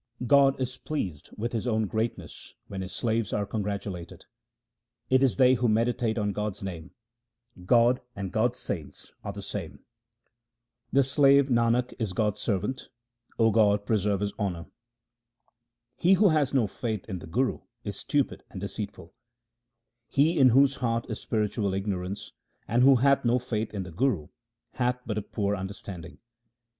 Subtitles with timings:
[0.25, 4.25] God is pleased with His own greatness when His slaves are congratulated.
[5.11, 6.89] It is they who meditate on God's name;
[7.67, 9.85] God and God's saints are the same.
[10.91, 12.89] The slave Nanak is God's servant;
[13.37, 14.65] O God, preserve his honour.
[15.97, 19.13] He who has no faith in the Guru is stupid and deceitful:—
[20.07, 22.31] He in whose heart is spiritual ignorance
[22.67, 24.29] and who hath no faith in the Guru
[24.71, 26.17] hath but a poor understanding.